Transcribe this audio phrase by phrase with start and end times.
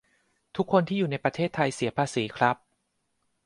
[0.55, 2.55] ทุกคนที่อยู่ในประเทศไทยเสียภาษีครับ